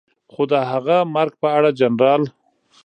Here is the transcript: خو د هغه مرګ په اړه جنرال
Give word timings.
خو 0.31 0.43
د 0.51 0.53
هغه 0.71 0.97
مرګ 1.15 1.33
په 1.41 1.47
اړه 1.57 1.69
جنرال 1.79 2.21